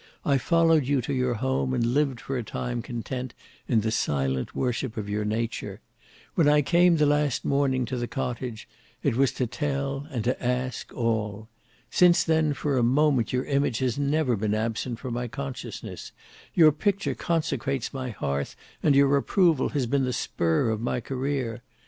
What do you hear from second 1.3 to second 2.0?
home, and